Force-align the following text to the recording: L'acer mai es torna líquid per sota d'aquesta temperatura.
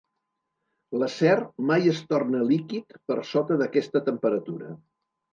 L'acer 1.01 1.33
mai 1.71 1.91
es 1.91 1.99
torna 2.13 2.41
líquid 2.51 2.95
per 3.11 3.17
sota 3.33 3.59
d'aquesta 3.63 4.01
temperatura. 4.09 4.71